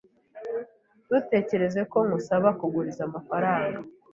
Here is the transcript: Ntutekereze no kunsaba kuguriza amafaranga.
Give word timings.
Ntutekereze 1.07 1.77
no 1.81 1.87
kunsaba 1.91 2.47
kuguriza 2.59 3.01
amafaranga. 3.09 3.79